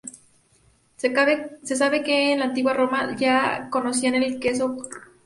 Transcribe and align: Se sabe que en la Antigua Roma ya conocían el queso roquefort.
Se 0.95 1.13
sabe 1.75 2.01
que 2.01 2.31
en 2.33 2.39
la 2.39 2.45
Antigua 2.45 2.73
Roma 2.73 3.15
ya 3.15 3.69
conocían 3.69 4.15
el 4.15 4.39
queso 4.39 4.69
roquefort. 4.69 5.03